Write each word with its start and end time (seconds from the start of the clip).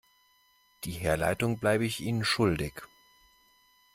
Die 0.83 0.93
Herleitung 0.93 1.59
bleibe 1.59 1.85
ich 1.85 1.99
Ihnen 2.01 2.25
schuldig. 2.25 2.73